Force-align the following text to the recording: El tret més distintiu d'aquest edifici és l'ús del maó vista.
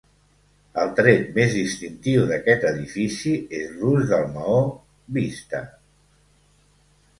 El 0.83 0.93
tret 0.99 1.27
més 1.35 1.53
distintiu 1.57 2.23
d'aquest 2.31 2.65
edifici 2.71 3.35
és 3.59 3.77
l'ús 3.83 4.09
del 4.15 4.27
maó 4.41 4.59
vista. 5.21 5.65